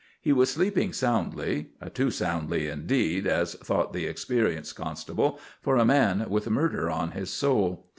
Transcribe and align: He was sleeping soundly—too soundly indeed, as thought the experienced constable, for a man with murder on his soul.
He 0.19 0.33
was 0.33 0.49
sleeping 0.49 0.93
soundly—too 0.93 2.09
soundly 2.09 2.67
indeed, 2.67 3.27
as 3.27 3.53
thought 3.53 3.93
the 3.93 4.07
experienced 4.07 4.75
constable, 4.75 5.39
for 5.61 5.77
a 5.77 5.85
man 5.85 6.27
with 6.27 6.49
murder 6.49 6.89
on 6.89 7.11
his 7.11 7.29
soul. 7.29 7.85